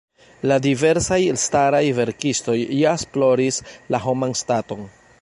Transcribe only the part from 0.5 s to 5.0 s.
La diversaj elstaraj verkistoj ja esploris la homan staton.